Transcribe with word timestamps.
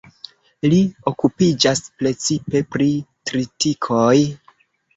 Li 0.71 0.79
okupiĝas 1.11 1.83
precipe 2.01 2.63
pri 2.73 2.89
tritikoj. 3.31 4.19